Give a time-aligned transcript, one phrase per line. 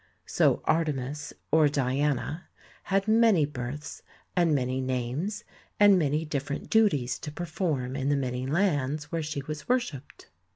[0.25, 2.47] So Artemis, or Diana,
[2.85, 4.01] had many births
[4.35, 5.43] and many names
[5.79, 8.47] and many differ THE TEMPLE OF DIANA 103 ent duties to perform in the many
[8.47, 10.31] lands where she was worshipped.